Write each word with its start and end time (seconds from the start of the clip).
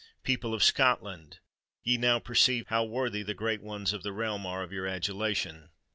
People 0.23 0.55
of 0.55 0.63
Scotland! 0.63 1.37
ye 1.83 1.95
now 1.95 2.17
perceive 2.17 2.69
how 2.69 2.83
worthy 2.83 3.21
the 3.21 3.35
great 3.35 3.61
ones 3.61 3.93
of 3.93 4.01
the 4.01 4.11
realm 4.11 4.47
are 4.47 4.63
of 4.63 4.71
your 4.73 4.87
adulation! 4.87 5.69